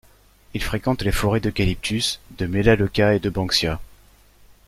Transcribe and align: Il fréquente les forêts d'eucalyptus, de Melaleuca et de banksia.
Il 0.55 0.63
fréquente 0.63 1.03
les 1.03 1.11
forêts 1.11 1.39
d'eucalyptus, 1.41 2.19
de 2.39 2.47
Melaleuca 2.47 3.13
et 3.13 3.19
de 3.19 3.29
banksia. 3.29 3.79